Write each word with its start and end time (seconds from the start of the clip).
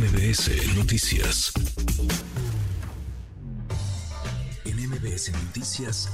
MBS 0.00 0.76
Noticias. 0.78 1.52
En 4.64 4.88
MBS 4.88 5.30
Noticias, 5.30 6.08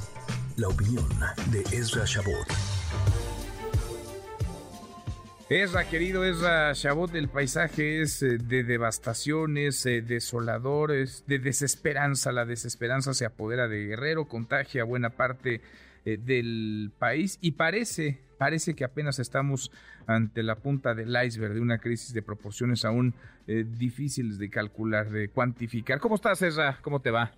la 0.56 0.66
opinión 0.66 1.08
de 1.52 1.60
Ezra 1.70 2.04
Shabot. 2.04 2.48
Ezra, 5.48 5.88
querido 5.88 6.24
Ezra 6.24 6.72
Shabot, 6.72 7.14
el 7.14 7.28
paisaje 7.28 8.02
es 8.02 8.24
eh, 8.24 8.38
de 8.38 8.64
devastaciones, 8.64 9.86
eh, 9.86 10.02
desoladores, 10.02 11.22
de 11.28 11.38
desesperanza. 11.38 12.32
La 12.32 12.44
desesperanza 12.44 13.14
se 13.14 13.24
apodera 13.24 13.68
de 13.68 13.86
Guerrero, 13.86 14.24
contagia 14.24 14.82
buena 14.82 15.10
parte 15.10 15.60
eh, 16.04 16.16
del 16.16 16.90
país 16.98 17.38
y 17.40 17.52
parece, 17.52 18.18
parece 18.36 18.74
que 18.74 18.84
apenas 18.84 19.18
estamos 19.18 19.70
ante 20.06 20.42
la 20.42 20.56
punta 20.56 20.94
del 20.94 21.14
iceberg 21.24 21.54
de 21.54 21.60
una 21.60 21.78
crisis 21.78 22.12
de 22.12 22.22
proporciones 22.22 22.84
aún 22.84 23.14
eh, 23.46 23.64
difíciles 23.64 24.38
de 24.38 24.50
calcular, 24.50 25.10
de 25.10 25.28
cuantificar. 25.28 26.00
¿Cómo 26.00 26.16
estás, 26.16 26.42
Ezra? 26.42 26.78
¿Cómo 26.82 27.00
te 27.00 27.10
va? 27.10 27.32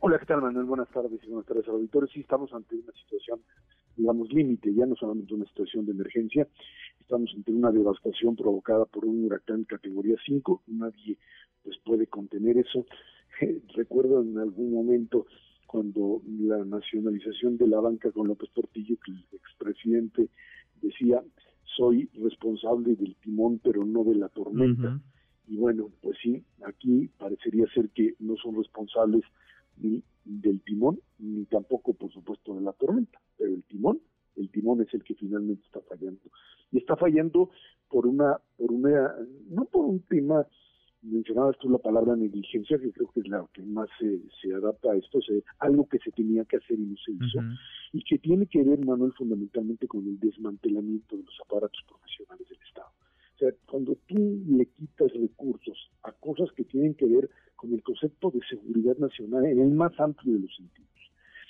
Hola, 0.00 0.18
¿qué 0.18 0.26
tal, 0.26 0.42
Manuel? 0.42 0.66
Buenas 0.66 0.88
tardes 0.88 1.20
y 1.22 1.26
buenas 1.28 1.46
tardes, 1.46 1.68
auditores. 1.68 2.10
Sí, 2.10 2.20
estamos 2.20 2.52
ante 2.52 2.74
una 2.74 2.92
situación, 2.92 3.40
digamos, 3.96 4.32
límite, 4.32 4.74
ya 4.74 4.84
no 4.84 4.96
solamente 4.96 5.32
una 5.34 5.46
situación 5.46 5.86
de 5.86 5.92
emergencia, 5.92 6.48
estamos 7.00 7.30
ante 7.36 7.52
una 7.52 7.70
devastación 7.70 8.34
provocada 8.34 8.84
por 8.84 9.04
un 9.04 9.24
huracán 9.24 9.64
categoría 9.64 10.16
5, 10.26 10.62
nadie 10.66 11.18
pues 11.62 11.76
puede 11.84 12.06
contener 12.08 12.58
eso. 12.58 12.84
Recuerdo 13.76 14.22
en 14.22 14.38
algún 14.38 14.72
momento 14.72 15.26
cuando 15.72 16.20
la 16.26 16.62
nacionalización 16.66 17.56
de 17.56 17.66
la 17.66 17.80
banca 17.80 18.12
con 18.12 18.28
López 18.28 18.50
Portillo, 18.50 18.94
que 19.02 19.10
el 19.10 19.24
expresidente 19.32 20.28
decía, 20.82 21.22
soy 21.64 22.10
responsable 22.12 22.94
del 22.94 23.16
timón, 23.16 23.58
pero 23.64 23.82
no 23.86 24.04
de 24.04 24.16
la 24.16 24.28
tormenta. 24.28 25.00
Y 25.48 25.56
bueno, 25.56 25.90
pues 26.02 26.18
sí, 26.22 26.44
aquí 26.66 27.08
parecería 27.18 27.64
ser 27.74 27.88
que 27.88 28.14
no 28.18 28.36
son 28.36 28.54
responsables 28.54 29.22
ni 29.78 30.02
del 30.26 30.60
timón, 30.60 31.00
ni 31.18 31.46
tampoco, 31.46 31.94
por 31.94 32.12
supuesto, 32.12 32.54
de 32.54 32.60
la 32.60 32.74
tormenta, 32.74 33.18
pero 33.38 33.54
el 33.54 33.62
timón, 33.64 33.98
el 34.36 34.50
timón 34.50 34.82
es 34.82 34.92
el 34.92 35.02
que 35.02 35.14
finalmente 35.14 35.64
está 35.64 35.80
fallando. 35.80 36.20
Y 36.70 36.78
está 36.78 36.96
fallando 36.96 37.48
por 37.88 38.06
una, 38.06 38.36
por 38.58 38.72
una, 38.72 39.14
no 39.48 39.64
por 39.64 39.86
un 39.86 40.00
tema 40.00 40.46
mencionabas 41.02 41.58
tú 41.58 41.68
la 41.68 41.78
palabra 41.78 42.16
negligencia, 42.16 42.78
que 42.78 42.92
creo 42.92 43.10
que 43.12 43.20
es 43.20 43.28
la 43.28 43.44
que 43.52 43.62
más 43.62 43.88
se, 43.98 44.20
se 44.40 44.54
adapta 44.54 44.92
a 44.92 44.96
esto, 44.96 45.18
es 45.18 45.44
algo 45.58 45.88
que 45.88 45.98
se 45.98 46.12
tenía 46.12 46.44
que 46.44 46.56
hacer 46.56 46.78
y 46.78 46.84
no 46.84 46.96
se 46.96 47.12
hizo, 47.12 47.40
y 47.92 48.02
que 48.04 48.18
tiene 48.18 48.46
que 48.46 48.62
ver, 48.62 48.84
Manuel, 48.84 49.12
fundamentalmente 49.12 49.86
con 49.88 50.06
el 50.06 50.18
desmantelamiento 50.20 51.16
de 51.16 51.24
los 51.24 51.40
aparatos 51.44 51.82
profesionales 51.88 52.48
del 52.48 52.58
Estado. 52.66 52.90
O 53.34 53.38
sea, 53.38 53.50
cuando 53.66 53.96
tú 54.06 54.42
le 54.46 54.66
quitas 54.66 55.12
recursos 55.12 55.90
a 56.04 56.12
cosas 56.12 56.50
que 56.52 56.64
tienen 56.64 56.94
que 56.94 57.06
ver 57.06 57.28
con 57.56 57.72
el 57.72 57.82
concepto 57.82 58.30
de 58.30 58.40
seguridad 58.48 58.96
nacional 58.98 59.44
en 59.46 59.60
el 59.60 59.70
más 59.70 59.98
amplio 59.98 60.34
de 60.34 60.40
los 60.40 60.54
sentidos, 60.54 60.88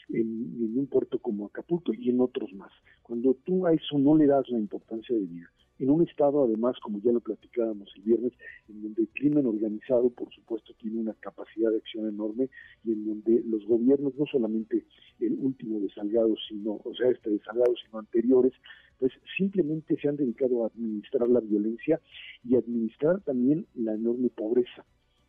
en, 0.08 0.56
en 0.60 0.78
un 0.78 0.86
puerto 0.86 1.18
como 1.18 1.46
Acapulco 1.46 1.92
y 1.92 2.08
en 2.08 2.20
otros 2.20 2.52
más, 2.54 2.72
cuando 3.02 3.34
tú 3.44 3.66
a 3.66 3.72
eso 3.72 3.98
no 3.98 4.16
le 4.16 4.26
das 4.26 4.48
la 4.48 4.58
importancia 4.58 5.14
de 5.14 5.22
vida, 5.22 5.50
en 5.82 5.90
un 5.90 6.06
estado 6.06 6.44
además, 6.44 6.76
como 6.80 7.00
ya 7.00 7.10
lo 7.10 7.20
platicábamos 7.20 7.92
el 7.96 8.02
viernes, 8.02 8.32
en 8.68 8.82
donde 8.82 9.02
el 9.02 9.08
crimen 9.08 9.46
organizado, 9.46 10.10
por 10.10 10.32
supuesto, 10.32 10.72
tiene 10.78 11.00
una 11.00 11.14
capacidad 11.14 11.72
de 11.72 11.78
acción 11.78 12.08
enorme 12.08 12.48
y 12.84 12.92
en 12.92 13.04
donde 13.04 13.42
los 13.44 13.66
gobiernos, 13.66 14.14
no 14.16 14.24
solamente 14.26 14.84
el 15.18 15.32
último 15.40 15.80
de 15.80 15.90
Salgado, 15.90 16.34
sino, 16.48 16.80
o 16.84 16.94
sea, 16.94 17.10
este 17.10 17.30
de 17.30 17.40
sino 17.40 17.98
anteriores, 17.98 18.52
pues 19.00 19.12
simplemente 19.36 19.96
se 20.00 20.08
han 20.08 20.16
dedicado 20.16 20.62
a 20.62 20.68
administrar 20.68 21.28
la 21.28 21.40
violencia 21.40 22.00
y 22.48 22.54
administrar 22.54 23.20
también 23.22 23.66
la 23.74 23.94
enorme 23.94 24.28
pobreza. 24.30 24.84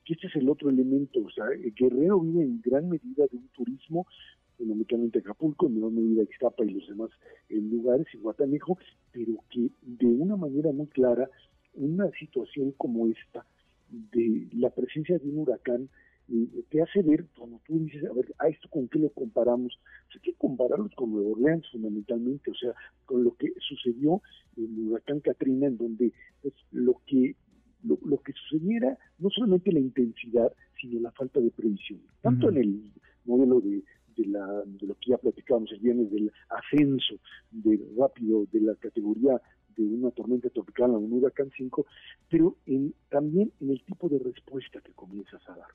Que 0.05 0.13
este 0.13 0.27
es 0.27 0.35
el 0.35 0.49
otro 0.49 0.69
elemento, 0.69 1.23
o 1.23 1.31
sea, 1.31 1.45
Guerrero 1.75 2.19
vive 2.19 2.43
en 2.43 2.61
gran 2.61 2.89
medida 2.89 3.25
de 3.31 3.37
un 3.37 3.47
turismo 3.47 4.05
fundamentalmente 4.57 5.19
Acapulco, 5.19 5.67
en 5.67 5.75
menor 5.75 5.91
medida 5.91 6.23
Ixtapa 6.23 6.65
y 6.65 6.71
los 6.71 6.87
demás 6.87 7.09
lugares, 7.49 8.07
y 8.13 8.17
Guatanejo, 8.17 8.77
pero 9.11 9.43
que 9.49 9.69
de 9.81 10.05
una 10.07 10.35
manera 10.35 10.71
muy 10.71 10.87
clara, 10.87 11.29
una 11.75 12.09
situación 12.11 12.71
como 12.77 13.07
esta, 13.07 13.45
de 13.89 14.47
la 14.53 14.69
presencia 14.69 15.17
de 15.17 15.29
un 15.29 15.39
huracán, 15.39 15.89
eh, 16.29 16.63
te 16.69 16.81
hace 16.81 17.01
ver, 17.01 17.25
cuando 17.37 17.59
tú 17.67 17.79
dices, 17.79 18.05
a 18.05 18.13
ver, 18.13 18.33
¿a 18.39 18.47
esto 18.47 18.69
con 18.69 18.87
qué 18.87 18.97
lo 18.97 19.09
comparamos? 19.09 19.77
Pues 20.05 20.15
hay 20.15 20.31
que 20.31 20.37
compararlos 20.37 20.93
con 20.95 21.11
Nueva 21.11 21.31
Orleans 21.31 21.69
fundamentalmente, 21.71 22.49
o 22.49 22.55
sea, 22.55 22.73
con 23.05 23.23
lo 23.23 23.35
que 23.35 23.51
sucedió 23.59 24.21
en 24.55 24.73
el 24.73 24.87
huracán 24.87 25.19
Katrina, 25.19 25.67
en 25.67 25.77
donde 25.77 26.13
pues, 26.41 26.53
lo 26.71 27.01
que 27.05 27.35
lo, 27.83 27.99
lo, 28.05 28.17
que 28.19 28.31
sucediera 28.31 28.97
no 29.19 29.29
solamente 29.29 29.71
la 29.73 29.79
intensidad, 29.79 30.53
sino 30.79 31.01
la 31.01 31.11
falta 31.11 31.41
de 31.41 31.51
previsión, 31.51 31.99
tanto 32.21 32.49
en 32.49 32.57
el 32.57 32.91
modelo 33.25 33.59
de, 33.59 33.82
de, 34.65 34.87
lo 34.87 34.95
que 34.95 35.11
ya 35.11 35.17
platicábamos 35.17 35.71
el 35.71 35.79
viernes, 35.79 36.11
del 36.11 36.31
ascenso 36.49 37.15
de 37.51 37.79
rápido 37.97 38.45
de 38.51 38.61
la 38.61 38.75
categoría 38.75 39.41
de 39.75 39.83
una 39.83 40.11
tormenta 40.11 40.49
tropical 40.49 40.91
a 40.91 40.97
un 40.97 41.13
huracán 41.13 41.51
5, 41.55 41.85
pero 42.29 42.57
en, 42.65 42.93
también 43.09 43.51
en 43.59 43.71
el 43.71 43.83
tipo 43.83 44.07
de 44.09 44.19
respuesta 44.19 44.81
que 44.81 44.93
comienzas 44.93 45.41
a 45.49 45.55
dar. 45.55 45.69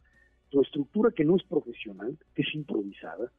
Tu 0.51 0.61
estructura 0.63 1.11
que 1.11 1.25
no 1.25 1.37
es 1.37 1.43
profesional, 1.45 2.17
que 2.35 2.43
es 2.43 2.55
improvisada, 2.55 3.31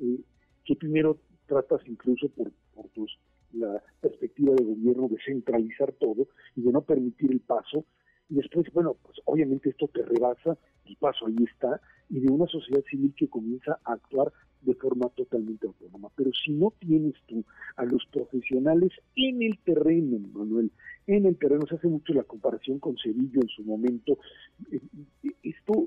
eh, 0.00 0.20
que 0.64 0.76
primero 0.76 1.18
tratas 1.46 1.80
incluso 1.86 2.28
por, 2.28 2.50
por 2.74 2.88
tus, 2.90 3.18
la 3.52 3.82
perspectiva 4.00 4.54
de 4.54 4.64
gobierno 4.64 5.08
de 5.08 5.18
centralizar 5.24 5.92
todo 5.92 6.28
y 6.54 6.62
de 6.62 6.72
no 6.72 6.82
permitir 6.82 7.32
el 7.32 7.40
paso, 7.40 7.84
y 8.28 8.34
después, 8.34 8.66
bueno, 8.72 8.96
pues 9.02 9.18
obviamente 9.24 9.70
esto 9.70 9.88
te 9.88 10.02
rebasa, 10.02 10.58
el 10.84 10.96
paso 10.96 11.26
ahí 11.26 11.36
está, 11.50 11.80
y 12.08 12.20
de 12.20 12.32
una 12.32 12.46
sociedad 12.46 12.82
civil 12.90 13.14
que 13.16 13.28
comienza 13.28 13.78
a 13.84 13.92
actuar 13.92 14.32
de 14.62 14.74
forma 14.74 15.08
totalmente 15.10 15.66
autónoma. 15.66 16.08
Pero 16.16 16.30
si 16.32 16.52
no 16.52 16.72
tienes 16.78 17.14
tú 17.26 17.44
a 17.76 17.84
los 17.84 18.04
profesionales 18.06 18.92
en 19.14 19.42
el 19.42 19.58
terreno, 19.58 20.18
Manuel, 20.32 20.70
en 21.06 21.26
el 21.26 21.36
terreno, 21.36 21.66
se 21.66 21.76
hace 21.76 21.88
mucho 21.88 22.12
la 22.12 22.24
comparación 22.24 22.78
con 22.78 22.96
Sevillo 22.96 23.40
en 23.40 23.48
su 23.48 23.62
momento, 23.62 24.18
eh, 24.72 24.80
eh, 25.22 25.30
esto 25.42 25.86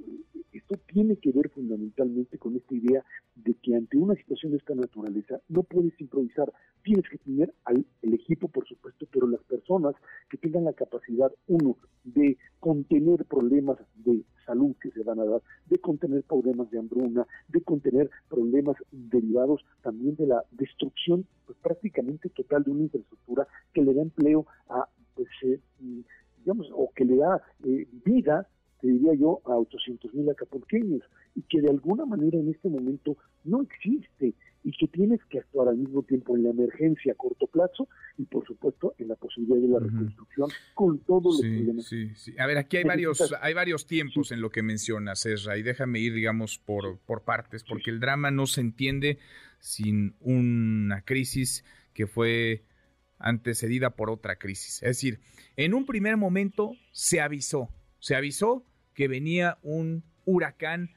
tiene 1.00 1.16
que 1.16 1.32
ver 1.32 1.48
fundamentalmente 1.52 2.38
con 2.38 2.58
esta 2.58 2.76
idea 2.76 3.06
de 3.36 3.54
que 3.54 3.74
ante 3.74 3.96
una 3.96 4.16
situación 4.16 4.52
de 4.52 4.58
esta 4.58 4.76
naturaleza 4.76 5.40
no 5.48 5.64
puedes 5.64 5.94
improvisar, 6.02 6.52
tienes 6.84 7.08
que 7.10 7.18
tener 7.20 7.54
al, 7.64 7.86
el 8.02 8.14
equipo, 8.16 8.50
por 8.50 8.68
supuesto, 8.68 9.08
pero 9.10 9.26
las 9.26 9.42
personas 9.44 9.96
que 10.30 10.38
tengan 10.38 10.66
la 10.66 10.74
capacidad, 10.74 11.32
uno, 11.48 11.78
de 12.04 12.38
contener 12.60 13.24
problemas 13.24 13.78
de 13.96 14.26
salud 14.46 14.76
que 14.82 14.92
se 14.92 15.04
van 15.04 15.22
a 15.22 15.26
dar, 15.26 15.42
de 15.68 15.78
contener 15.78 16.24
problemas 16.24 16.70
de 16.70 16.80
hambruna, 16.80 17.26
de 17.48 17.62
contener 17.62 18.10
problemas 18.28 18.76
derivados 18.92 19.64
también 19.82 20.18
de 20.18 20.28
la 20.28 20.44
destrucción 20.52 21.26
pues, 21.46 21.58
prácticamente 21.62 22.28
total 22.28 22.64
de 22.66 22.72
una 22.72 22.84
infraestructura 22.84 23.48
que 23.74 23.84
le 23.84 23.94
da 23.94 24.02
empleo 24.02 24.46
a, 24.68 24.90
pues, 25.16 25.30
eh, 25.44 25.62
digamos, 26.40 26.70
o 26.74 26.92
que 26.94 27.06
le 27.06 27.16
da 27.16 27.42
eh, 27.64 27.88
vida 28.04 28.50
te 28.82 28.88
diría 28.88 29.14
yo, 29.14 29.42
a 29.46 29.58
800 29.58 30.14
mil 30.14 30.30
acapulqueños, 30.30 31.02
y 31.36 31.42
que 31.44 31.62
de 31.62 31.70
alguna 31.70 32.06
manera 32.06 32.38
en 32.38 32.50
este 32.50 32.70
momento 32.70 33.18
no 33.44 33.62
existe, 33.62 34.34
y 34.64 34.72
que 34.72 34.88
tienes 34.88 35.20
que 35.30 35.40
actuar 35.40 35.70
al 35.70 35.78
mismo 35.78 36.04
tiempo 36.04 36.36
en 36.36 36.44
la 36.44 36.50
emergencia 36.50 37.14
a 37.14 37.16
corto 37.16 37.48
plazo 37.48 37.88
y 38.18 38.26
por 38.26 38.46
supuesto 38.46 38.94
en 38.98 39.08
la 39.08 39.16
posibilidad 39.16 39.58
de 39.58 39.68
la 39.68 39.80
reconstrucción 39.80 40.50
con 40.74 41.00
todos 41.00 41.38
los 41.38 41.42
problemas. 41.42 41.86
Sí, 41.86 42.10
sí. 42.16 42.36
A 42.38 42.46
ver, 42.46 42.58
aquí 42.58 42.78
hay 42.78 42.84
varios, 42.84 43.34
hay 43.42 43.54
varios 43.54 43.88
tiempos 43.88 44.32
en 44.32 44.42
lo 44.42 44.50
que 44.50 44.62
mencionas, 44.62 45.26
Ezra, 45.26 45.58
y 45.58 45.64
déjame 45.64 46.00
ir, 46.00 46.14
digamos, 46.14 46.60
por, 46.60 47.00
por 47.00 47.24
partes, 47.24 47.64
porque 47.64 47.90
el 47.90 48.00
drama 48.00 48.32
no 48.32 48.48
se 48.48 48.62
entiende 48.62 49.20
sin 49.60 50.16
una 50.20 51.04
crisis 51.04 51.64
que 51.94 52.08
fue 52.08 52.64
antecedida 53.18 53.96
por 53.96 54.10
otra 54.10 54.38
crisis. 54.38 54.84
Es 54.84 54.90
decir, 54.90 55.20
en 55.56 55.74
un 55.74 55.86
primer 55.86 56.18
momento 56.18 56.74
se 56.92 57.22
avisó, 57.22 57.70
se 58.00 58.16
avisó 58.16 58.66
que 59.00 59.08
venía 59.08 59.58
un 59.62 60.04
huracán 60.26 60.90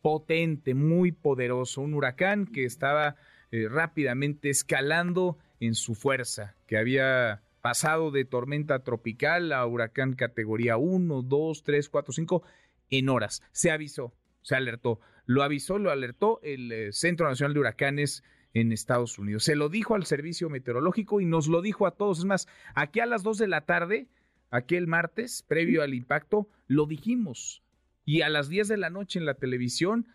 potente, 0.00 0.72
muy 0.72 1.12
poderoso, 1.12 1.82
un 1.82 1.92
huracán 1.92 2.46
que 2.46 2.64
estaba 2.64 3.16
eh, 3.50 3.68
rápidamente 3.68 4.48
escalando 4.48 5.36
en 5.60 5.74
su 5.74 5.94
fuerza, 5.94 6.56
que 6.66 6.78
había 6.78 7.42
pasado 7.60 8.12
de 8.12 8.24
tormenta 8.24 8.82
tropical 8.82 9.52
a 9.52 9.66
huracán 9.66 10.14
categoría 10.14 10.78
1, 10.78 11.20
2, 11.20 11.62
3, 11.62 11.88
4, 11.90 12.12
5 12.14 12.42
en 12.88 13.10
horas. 13.10 13.42
Se 13.52 13.70
avisó, 13.70 14.14
se 14.40 14.56
alertó. 14.56 14.98
Lo 15.26 15.42
avisó, 15.42 15.78
lo 15.78 15.90
alertó 15.90 16.40
el 16.42 16.72
eh, 16.72 16.92
Centro 16.94 17.28
Nacional 17.28 17.52
de 17.52 17.60
Huracanes 17.60 18.24
en 18.54 18.72
Estados 18.72 19.18
Unidos. 19.18 19.44
Se 19.44 19.54
lo 19.54 19.68
dijo 19.68 19.94
al 19.94 20.06
servicio 20.06 20.48
meteorológico 20.48 21.20
y 21.20 21.26
nos 21.26 21.46
lo 21.46 21.60
dijo 21.60 21.86
a 21.86 21.90
todos. 21.90 22.20
Es 22.20 22.24
más, 22.24 22.48
aquí 22.74 23.00
a 23.00 23.06
las 23.06 23.22
2 23.22 23.36
de 23.36 23.48
la 23.48 23.66
tarde, 23.66 24.08
aquel 24.50 24.86
martes, 24.86 25.44
previo 25.46 25.82
al 25.82 25.94
impacto, 25.94 26.48
lo 26.66 26.86
dijimos. 26.86 27.62
Y 28.04 28.22
a 28.22 28.28
las 28.28 28.48
10 28.48 28.68
de 28.68 28.76
la 28.76 28.90
noche 28.90 29.18
en 29.18 29.26
la 29.26 29.34
televisión 29.34 30.06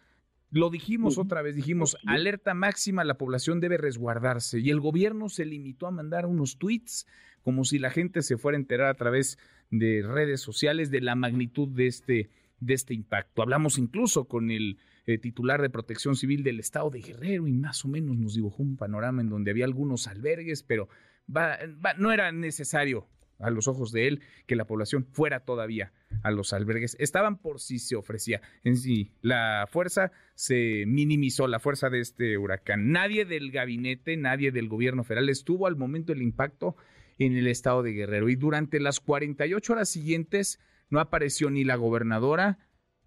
lo 0.51 0.69
dijimos 0.69 1.17
otra 1.17 1.41
vez, 1.41 1.55
dijimos, 1.55 1.97
alerta 2.05 2.53
máxima, 2.53 3.03
la 3.03 3.17
población 3.17 3.59
debe 3.59 3.77
resguardarse. 3.77 4.59
Y 4.59 4.69
el 4.69 4.79
gobierno 4.79 5.27
se 5.27 5.43
limitó 5.43 5.87
a 5.87 5.91
mandar 5.91 6.25
unos 6.25 6.57
tweets 6.57 7.07
como 7.41 7.65
si 7.65 7.77
la 7.77 7.89
gente 7.89 8.21
se 8.21 8.37
fuera 8.37 8.57
a 8.57 8.61
enterar 8.61 8.87
a 8.87 8.93
través 8.93 9.37
de 9.69 10.01
redes 10.01 10.41
sociales 10.41 10.91
de 10.91 11.01
la 11.01 11.15
magnitud 11.15 11.67
de 11.67 11.87
este, 11.87 12.29
de 12.59 12.73
este 12.73 12.93
impacto. 12.93 13.41
Hablamos 13.41 13.77
incluso 13.77 14.25
con 14.25 14.49
el 14.49 14.77
eh, 15.05 15.17
titular 15.17 15.61
de 15.61 15.69
protección 15.69 16.15
civil 16.15 16.43
del 16.43 16.59
estado 16.59 16.89
de 16.89 17.01
Guerrero 17.01 17.47
y 17.47 17.51
más 17.51 17.83
o 17.83 17.87
menos 17.87 18.17
nos 18.17 18.35
dibujó 18.35 18.63
un 18.63 18.77
panorama 18.77 19.21
en 19.21 19.29
donde 19.29 19.51
había 19.51 19.65
algunos 19.65 20.07
albergues, 20.07 20.63
pero 20.63 20.87
no 21.27 22.11
era 22.11 22.31
necesario 22.31 23.07
a 23.39 23.49
los 23.49 23.67
ojos 23.67 23.91
de 23.91 24.07
él 24.07 24.21
que 24.47 24.55
la 24.55 24.65
población 24.65 25.05
fuera 25.05 25.41
todavía 25.41 25.91
a 26.23 26.31
los 26.31 26.53
albergues. 26.53 26.95
Estaban 26.99 27.37
por 27.37 27.59
si 27.59 27.79
se 27.79 27.95
ofrecía. 27.95 28.41
En 28.63 28.77
sí, 28.77 29.11
la 29.21 29.67
fuerza 29.69 30.11
se 30.35 30.85
minimizó, 30.87 31.47
la 31.47 31.59
fuerza 31.59 31.89
de 31.89 31.99
este 31.99 32.37
huracán. 32.37 32.91
Nadie 32.91 33.25
del 33.25 33.51
gabinete, 33.51 34.17
nadie 34.17 34.51
del 34.51 34.69
gobierno 34.69 35.03
federal 35.03 35.29
estuvo 35.29 35.67
al 35.67 35.75
momento 35.75 36.13
del 36.13 36.21
impacto 36.21 36.75
en 37.17 37.35
el 37.35 37.47
estado 37.47 37.83
de 37.83 37.93
Guerrero. 37.93 38.29
Y 38.29 38.35
durante 38.35 38.79
las 38.79 38.99
48 38.99 39.73
horas 39.73 39.89
siguientes 39.89 40.59
no 40.89 40.99
apareció 40.99 41.49
ni 41.49 41.63
la 41.63 41.75
gobernadora 41.75 42.59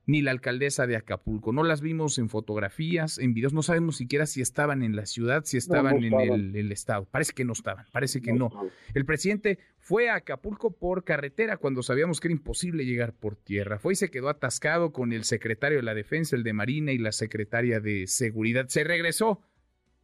ni 0.08 0.22
la 0.22 0.30
alcaldesa 0.30 0.86
de 0.86 0.96
Acapulco. 0.96 1.52
No 1.52 1.62
las 1.62 1.82
vimos 1.82 2.16
en 2.18 2.30
fotografías, 2.30 3.18
en 3.18 3.34
videos, 3.34 3.52
no 3.52 3.62
sabemos 3.62 3.98
siquiera 3.98 4.24
si 4.24 4.40
estaban 4.40 4.82
en 4.82 4.96
la 4.96 5.04
ciudad, 5.04 5.44
si 5.44 5.58
estaban 5.58 6.02
en 6.02 6.56
el, 6.56 6.72
estado. 6.72 7.04
Parece 7.04 7.34
que 7.34 7.44
no 7.44 7.52
estaban, 7.52 7.84
parece 7.92 8.22
que 8.22 8.32
no. 8.32 8.50
El 8.94 9.04
presidente 9.04 9.58
fue 9.76 10.08
a 10.08 10.14
Acapulco 10.14 10.70
por 10.70 11.04
carretera 11.04 11.58
cuando 11.58 11.82
sabíamos 11.82 12.20
que 12.20 12.28
era 12.28 12.32
imposible 12.32 12.86
llegar 12.86 13.12
por 13.12 13.36
tierra. 13.36 13.78
Fue 13.78 13.92
y 13.92 13.96
se 13.96 14.10
quedó 14.10 14.30
atascado 14.30 14.94
con 14.94 15.12
el 15.12 15.24
secretario 15.24 15.76
de 15.76 15.84
la 15.84 15.92
Defensa, 15.92 16.36
el 16.36 16.42
de 16.42 16.54
Marina 16.54 16.92
y 16.92 16.98
la 16.98 17.12
secretaria 17.12 17.78
de 17.78 18.06
Seguridad. 18.06 18.68
Se 18.68 18.84
regresó 18.84 19.42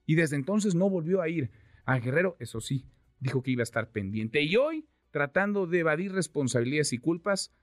y 0.04 0.16
desde 0.16 0.36
entonces 0.36 0.74
no 0.74 0.90
volvió 0.90 1.22
a 1.22 1.30
ir. 1.30 1.50
A 1.86 1.98
Guerrero, 1.98 2.36
eso 2.40 2.60
sí, 2.60 2.84
dijo 3.20 3.42
que 3.42 3.52
iba 3.52 3.62
a 3.62 3.64
estar 3.64 3.90
pendiente. 3.90 4.42
Y 4.42 4.56
hoy, 4.56 4.86
tratando 5.10 5.66
de 5.66 5.78
evadir 5.78 6.12
responsabilidades 6.12 6.92
y 6.92 6.98
culpas, 6.98 7.54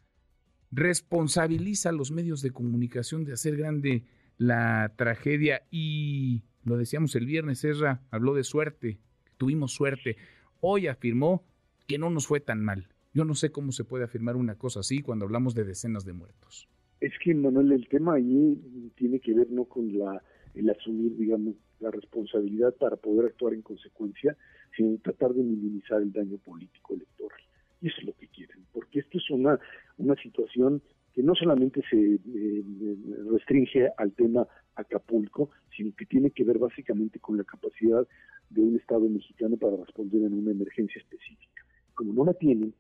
responsabiliza 0.72 1.90
a 1.90 1.94
los 1.94 2.12
medios 2.12 2.42
de 2.42 2.52
comunicación 2.52 3.26
de 3.26 3.34
hacer 3.34 3.58
grande 3.58 4.04
la 4.38 4.94
tragedia 4.96 5.64
y 5.70 6.44
lo 6.64 6.78
decíamos 6.78 7.16
el 7.16 7.26
viernes, 7.26 7.64
Ezra 7.64 8.02
habló 8.12 8.34
de 8.34 8.44
suerte, 8.44 8.98
tuvimos 9.38 9.74
suerte. 9.74 10.18
Hoy 10.60 10.88
afirmó 10.88 11.44
que 11.88 11.98
no 11.98 12.10
nos 12.10 12.28
fue 12.28 12.40
tan 12.40 12.64
mal. 12.64 12.88
Yo 13.14 13.26
no 13.26 13.36
sé 13.36 13.52
cómo 13.52 13.72
se 13.72 13.84
puede 13.84 14.06
afirmar 14.06 14.36
una 14.36 14.56
cosa 14.56 14.80
así 14.80 15.02
cuando 15.02 15.26
hablamos 15.26 15.54
de 15.54 15.66
decenas 15.66 16.06
de 16.06 16.14
muertos. 16.14 16.68
Es 17.02 17.14
que, 17.24 17.34
Manuel, 17.34 17.72
el 17.72 17.88
tema 17.88 18.14
ahí 18.14 18.92
tiene 18.96 19.20
que 19.20 19.34
ver 19.34 19.50
no 19.50 19.66
con 19.66 19.98
la, 19.98 20.22
el 20.54 20.70
asumir, 20.70 21.18
digamos, 21.18 21.56
la 21.80 21.90
responsabilidad 21.92 22.76
para 22.76 22.96
poder 22.96 23.26
actuar 23.26 23.54
en 23.54 23.64
consecuencia, 23.64 24.38
sino 24.78 24.98
tratar 25.00 25.34
de 25.34 25.44
minimizar 25.44 26.02
el 26.02 26.14
daño 26.14 26.38
político 26.38 26.94
electoral. 26.94 27.42
Y 27.82 27.88
eso 27.88 27.98
es 28.00 28.06
lo 28.06 28.14
que 28.14 28.28
quieren, 28.28 28.64
porque 28.72 29.00
esto 29.00 29.18
es 29.18 29.30
una, 29.32 29.60
una 30.02 30.16
situación 30.16 30.82
que 31.14 31.24
no 31.24 31.36
solamente 31.36 31.82
se 31.90 32.16
eh, 32.16 32.64
restringe 33.30 33.90
al 33.98 34.14
tema 34.14 34.48
Acapulco, 34.76 35.50
sino 35.76 35.94
que 35.96 36.06
tiene 36.06 36.32
que 36.32 36.44
ver 36.44 36.58
básicamente 36.58 37.20
con 37.20 37.38
la 37.38 37.44
capacidad 37.44 38.08
de 38.50 38.62
un 38.62 38.76
Estado 38.78 39.08
mexicano 39.10 39.58
para 39.58 39.78
responder 39.78 40.24
en 40.24 40.34
una 40.34 40.52
emergencia 40.52 41.00
específica. 41.00 41.66
Como 41.94 42.14
no 42.14 42.26
la 42.26 42.34
tienen, 42.34 42.74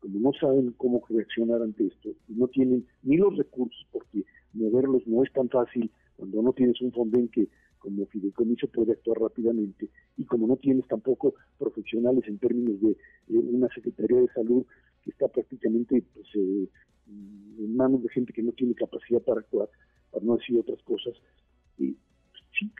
como 0.00 0.20
no 0.20 0.32
saben 0.38 0.72
cómo 0.76 1.02
reaccionar 1.08 1.62
ante 1.62 1.86
esto, 1.86 2.10
no 2.28 2.48
tienen 2.48 2.86
ni 3.02 3.16
los 3.16 3.36
recursos, 3.36 3.86
porque 3.92 4.24
moverlos 4.52 5.06
no 5.06 5.22
es 5.22 5.32
tan 5.32 5.48
fácil 5.48 5.90
cuando 6.16 6.42
no 6.42 6.52
tienes 6.52 6.80
un 6.80 6.92
fonden 6.92 7.28
que 7.28 7.48
como 7.78 8.06
fideicomiso 8.06 8.66
puede 8.68 8.92
actuar 8.92 9.18
rápidamente 9.20 9.88
y 10.16 10.24
como 10.24 10.46
no 10.46 10.56
tienes 10.56 10.86
tampoco 10.88 11.34
profesionales 11.58 12.24
en 12.26 12.38
términos 12.38 12.80
de 12.80 12.96
una 13.28 13.68
Secretaría 13.68 14.20
de 14.22 14.28
Salud 14.28 14.64
que 15.06 15.12
está 15.12 15.28
prácticamente 15.28 16.02
pues, 16.12 16.26
eh, 16.34 16.68
en 17.06 17.76
manos 17.76 18.02
de 18.02 18.08
gente 18.08 18.32
que 18.32 18.42
no 18.42 18.50
tiene 18.52 18.74
capacidad 18.74 19.22
para 19.22 19.40
actuar, 19.40 19.68
para 20.10 20.24
no 20.24 20.36
decir 20.36 20.58
otras 20.58 20.82
cosas. 20.82 21.14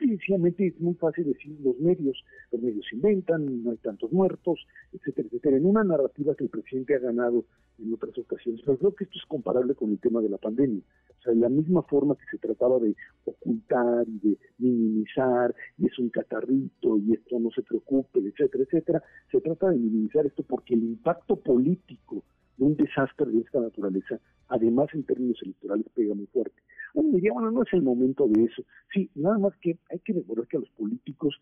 Sencillamente 0.07 0.67
es 0.67 0.79
muy 0.79 0.93
fácil 0.93 1.25
decir 1.25 1.59
los 1.61 1.77
medios, 1.79 2.23
los 2.53 2.61
medios 2.61 2.85
inventan, 2.93 3.63
no 3.63 3.71
hay 3.71 3.77
tantos 3.77 4.09
muertos, 4.13 4.65
etcétera, 4.93 5.27
etcétera, 5.27 5.57
en 5.57 5.65
una 5.65 5.83
narrativa 5.83 6.33
que 6.33 6.45
el 6.45 6.49
presidente 6.49 6.95
ha 6.95 6.99
ganado 6.99 7.43
en 7.77 7.93
otras 7.93 8.17
ocasiones. 8.17 8.61
Pero 8.65 8.77
creo 8.77 8.95
que 8.95 9.03
esto 9.03 9.19
es 9.19 9.25
comparable 9.25 9.75
con 9.75 9.91
el 9.91 9.99
tema 9.99 10.21
de 10.21 10.29
la 10.29 10.37
pandemia. 10.37 10.81
O 11.19 11.21
sea, 11.21 11.33
de 11.33 11.41
la 11.41 11.49
misma 11.49 11.81
forma 11.83 12.15
que 12.15 12.23
se 12.31 12.37
trataba 12.37 12.79
de 12.79 12.95
ocultar 13.25 14.07
y 14.07 14.29
de 14.29 14.37
minimizar, 14.59 15.53
y 15.77 15.87
es 15.87 15.99
un 15.99 16.09
catarrito, 16.09 16.97
y 16.99 17.11
esto 17.11 17.37
no 17.37 17.51
se 17.51 17.63
preocupe, 17.63 18.19
etcétera, 18.19 18.63
etcétera, 18.63 19.03
se 19.29 19.41
trata 19.41 19.71
de 19.71 19.77
minimizar 19.77 20.25
esto 20.25 20.43
porque 20.43 20.75
el 20.75 20.83
impacto 20.83 21.35
político 21.35 22.23
de 22.55 22.63
un 22.63 22.77
desastre 22.77 23.25
de 23.25 23.39
esta 23.39 23.59
naturaleza, 23.59 24.21
además 24.47 24.87
en 24.93 25.03
términos 25.03 25.37
electorales, 25.43 25.85
pega 25.93 26.15
muy 26.15 26.27
fuerte. 26.27 26.61
Uno 26.93 27.15
diría, 27.15 27.33
bueno, 27.33 27.51
no 27.51 27.63
es 27.63 27.73
el 27.73 27.81
momento 27.81 28.27
de 28.27 28.43
eso. 28.43 28.63
Sí, 28.93 29.09
nada 29.15 29.37
más 29.37 29.53
que 29.61 29.77
hay 29.89 29.99
que 29.99 30.13
recordar 30.13 30.47
que 30.47 30.57
a 30.57 30.59
los 30.61 30.69
políticos 30.71 31.39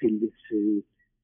se 0.00 0.08
les, 0.08 0.32
eh, 0.50 0.82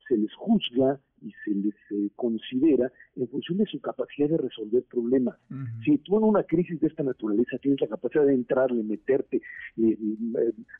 se 0.08 0.16
les 0.16 0.32
juzga 0.34 1.00
y 1.20 1.32
se 1.44 1.50
les 1.54 1.74
eh, 1.90 2.10
considera 2.16 2.92
en 3.16 3.28
función 3.28 3.58
de 3.58 3.66
su 3.66 3.80
capacidad 3.80 4.28
de 4.28 4.36
resolver 4.36 4.84
problemas. 4.84 5.36
Si 5.84 5.96
tú 5.98 6.18
en 6.18 6.24
una 6.24 6.42
crisis 6.42 6.78
de 6.80 6.88
esta 6.88 7.02
naturaleza 7.02 7.58
tienes 7.58 7.80
la 7.80 7.88
capacidad 7.88 8.26
de 8.26 8.34
entrarle, 8.34 8.82
meterte, 8.82 9.40
eh, 9.78 9.98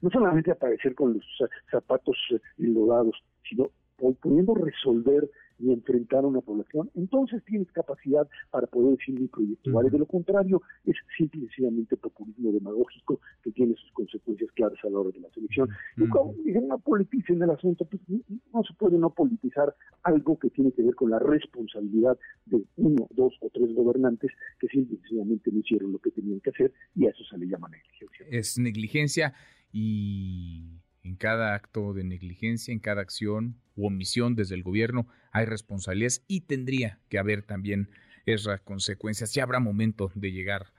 no 0.03 0.11
solamente 0.11 0.51
aparecer 0.51 0.95
con 0.95 1.15
los 1.15 1.25
zapatos 1.71 2.17
enlodados, 2.59 3.17
sino 3.49 3.71
pudiendo 3.97 4.55
resolver 4.55 5.31
y 5.59 5.73
enfrentar 5.73 6.25
a 6.25 6.27
una 6.27 6.41
población, 6.41 6.91
entonces 6.95 7.43
tienes 7.45 7.71
capacidad 7.73 8.29
para 8.51 8.67
poder 8.67 8.97
decir 8.99 9.19
mi 9.19 9.29
proyecto. 9.29 9.71
De 9.71 9.99
lo 9.99 10.07
contrario, 10.07 10.63
es 10.85 10.97
simplemente 11.17 11.97
populismo 11.97 12.53
demagógico 12.53 13.21
que 13.43 13.53
tiene 13.53 13.75
sus 13.75 13.91
consecuencias 13.93 14.51
claras 14.53 14.79
a 14.85 14.91
la 14.91 14.99
hora 14.99 15.11
de 15.11 15.21
la 15.21 15.31
selección. 15.31 15.69
Y 15.97 16.09
como 16.09 16.33
dicen, 16.45 16.69
no 16.69 16.79
politicen 16.79 17.43
el 17.43 17.51
asunto, 17.51 17.85
pues 17.85 18.03
no 18.09 18.63
se 18.63 18.75
puede 18.75 18.99
no 18.99 19.11
politizar 19.11 19.75
algo 20.03 20.39
que 20.39 20.51
tiene 20.51 20.73
que 20.73 20.83
ver 20.83 20.95
con 20.95 21.11
la 21.11 21.19
responsabilidad 21.19 22.19
de 22.47 22.63
uno, 22.77 23.09
dos 23.11 23.35
o 23.41 23.51
tres 23.51 23.75
gobernantes 23.75 24.31
que 24.59 24.69
simplemente 24.69 25.51
no 25.53 25.59
hicieron 25.61 25.93
lo 25.93 25.99
que 25.99 26.11
tenían 26.11 26.41
que 26.41 26.51
hacer 26.51 26.73
y 26.95 27.07
a 27.07 27.11
eso 27.11 27.25
se 27.25 27.39
le 27.39 27.47
llama 27.47 27.69
negligencia. 27.69 28.27
Es 28.31 28.59
negligencia 28.59 29.35
y 29.73 30.81
en 31.05 31.17
cada 31.17 31.55
acto 31.55 31.93
de 31.93 32.03
negligencia, 32.03 32.73
en 32.73 32.81
cada 32.81 33.03
acción 33.03 33.57
u 33.77 33.87
omisión 33.87 34.35
desde 34.35 34.55
el 34.55 34.63
gobierno 34.63 35.07
hay 35.31 35.47
responsabilidades 35.47 36.25
y 36.27 36.43
tendría 36.43 36.99
que 37.09 37.19
haber 37.19 37.43
también 37.43 37.91
esas 38.25 38.61
consecuencias. 38.61 39.35
Ya 39.35 39.43
habrá 39.43 39.61
momento 39.61 40.11
de 40.15 40.33
llegar 40.33 40.73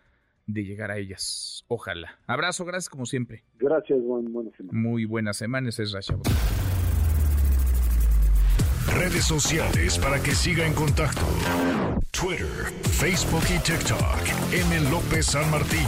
de 0.47 0.63
llegar 0.63 0.91
a 0.91 0.97
ellas. 0.97 1.65
Ojalá. 1.67 2.19
Abrazo, 2.27 2.65
gracias 2.65 2.89
como 2.89 3.05
siempre. 3.05 3.43
Gracias, 3.57 3.99
buen, 4.01 4.31
buena 4.31 4.51
semana. 4.55 4.79
Muy 4.79 5.05
buenas 5.05 5.37
semanas, 5.37 5.79
es 5.79 5.91
Chabot. 6.01 6.27
Redes 8.93 9.25
sociales 9.25 9.97
para 9.97 10.21
que 10.21 10.31
siga 10.31 10.65
en 10.65 10.73
contacto: 10.73 11.25
Twitter, 12.11 12.71
Facebook 12.83 13.43
y 13.49 13.59
TikTok. 13.59 14.53
M. 14.53 14.89
López 14.91 15.25
San 15.25 15.49
Martín. 15.49 15.87